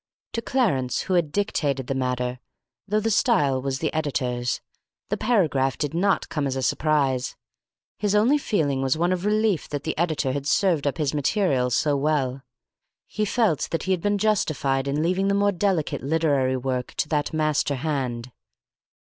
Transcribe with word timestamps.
To 0.33 0.41
Clarence, 0.41 1.01
who 1.01 1.13
had 1.13 1.31
dictated 1.31 1.85
the 1.85 1.93
matter 1.93 2.39
(though 2.87 2.99
the 2.99 3.11
style 3.11 3.61
was 3.61 3.77
the 3.77 3.93
editor's), 3.93 4.59
the 5.09 5.15
paragraph 5.15 5.77
did 5.77 5.93
not 5.93 6.27
come 6.27 6.47
as 6.47 6.55
a 6.55 6.63
surprise. 6.63 7.35
His 7.99 8.15
only 8.15 8.39
feeling 8.39 8.81
was 8.81 8.97
one 8.97 9.11
of 9.13 9.25
relief 9.25 9.69
that 9.69 9.83
the 9.83 9.95
editor 9.99 10.31
had 10.33 10.47
served 10.47 10.87
up 10.87 10.97
his 10.97 11.13
material 11.13 11.69
so 11.69 11.95
well. 11.95 12.41
He 13.05 13.25
felt 13.25 13.67
that 13.69 13.83
he 13.83 13.91
had 13.91 14.01
been 14.01 14.17
justified 14.17 14.87
in 14.87 15.03
leaving 15.03 15.27
the 15.27 15.35
more 15.35 15.51
delicate 15.51 16.01
literary 16.01 16.57
work 16.57 16.95
to 16.95 17.07
that 17.09 17.31
master 17.31 17.75
hand. 17.75 18.31